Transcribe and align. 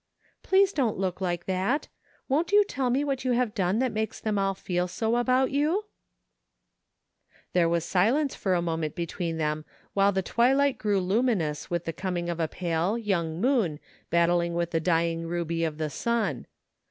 "Please 0.41 0.73
don't 0.73 0.97
look 0.97 1.21
like 1.21 1.45
that 1.45 1.87
Won't 2.27 2.51
you 2.51 2.63
tell 2.63 2.89
me 2.89 3.03
what 3.03 3.23
you 3.23 3.33
have 3.33 3.53
done 3.53 3.77
that 3.77 3.91
makes 3.91 4.19
them 4.19 4.39
all 4.39 4.55
feel 4.55 4.87
so 4.87 5.15
about 5.15 5.51
you?" 5.51 5.85
There 7.53 7.69
was 7.69 7.85
silence 7.85 8.33
for 8.33 8.55
a 8.55 8.63
moment 8.63 8.95
between 8.95 9.37
them 9.37 9.63
while 9.93 10.11
the 10.11 10.23
twilight 10.23 10.79
grew 10.79 10.99
luminous 10.99 11.69
with 11.69 11.85
the 11.85 11.93
coming 11.93 12.29
of 12.31 12.39
a 12.39 12.47
pale, 12.47 12.97
young 12.97 13.39
moon 13.39 13.79
battling 14.09 14.55
with 14.55 14.71
the 14.71 14.79
dying 14.79 15.27
ruby 15.27 15.63
of 15.63 15.77
the 15.77 15.91
sun. 15.91 16.47